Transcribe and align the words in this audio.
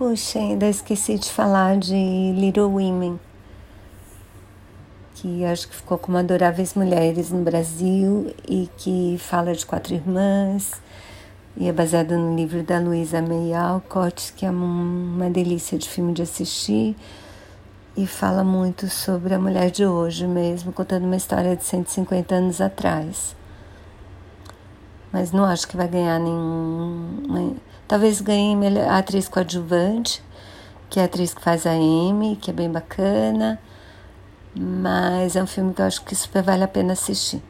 Puxa, 0.00 0.38
ainda 0.38 0.66
esqueci 0.66 1.18
de 1.18 1.30
falar 1.30 1.76
de 1.76 1.92
Little 2.34 2.70
Women, 2.70 3.20
que 5.16 5.44
acho 5.44 5.68
que 5.68 5.76
ficou 5.76 5.98
como 5.98 6.16
Adoráveis 6.16 6.72
Mulheres 6.72 7.30
no 7.30 7.42
Brasil 7.44 8.34
e 8.48 8.70
que 8.78 9.18
fala 9.18 9.52
de 9.52 9.66
quatro 9.66 9.92
irmãs 9.92 10.80
e 11.54 11.68
é 11.68 11.72
baseado 11.74 12.16
no 12.16 12.34
livro 12.34 12.62
da 12.62 12.78
Luísa 12.78 13.20
May 13.20 13.52
Alcott, 13.52 14.32
que 14.32 14.46
é 14.46 14.50
uma 14.50 15.28
delícia 15.28 15.76
de 15.76 15.86
filme 15.86 16.14
de 16.14 16.22
assistir 16.22 16.96
e 17.94 18.06
fala 18.06 18.42
muito 18.42 18.88
sobre 18.88 19.34
a 19.34 19.38
mulher 19.38 19.70
de 19.70 19.84
hoje 19.84 20.26
mesmo, 20.26 20.72
contando 20.72 21.04
uma 21.04 21.16
história 21.16 21.54
de 21.54 21.62
150 21.62 22.34
anos 22.34 22.62
atrás. 22.62 23.36
Mas 25.12 25.30
não 25.30 25.44
acho 25.44 25.68
que 25.68 25.76
vai 25.76 25.88
ganhar 25.88 26.18
nenhum. 26.18 27.58
Talvez 27.90 28.20
ganhe 28.20 28.54
a 28.88 28.98
atriz 28.98 29.28
coadjuvante, 29.28 30.22
que 30.88 31.00
é 31.00 31.02
a 31.02 31.06
atriz 31.06 31.34
que 31.34 31.40
faz 31.40 31.66
a 31.66 31.72
Amy, 31.72 32.36
que 32.36 32.48
é 32.48 32.54
bem 32.54 32.70
bacana. 32.70 33.60
Mas 34.54 35.34
é 35.34 35.42
um 35.42 35.46
filme 35.48 35.74
que 35.74 35.82
eu 35.82 35.86
acho 35.86 36.04
que 36.04 36.14
super 36.14 36.40
vale 36.40 36.62
a 36.62 36.68
pena 36.68 36.92
assistir. 36.92 37.42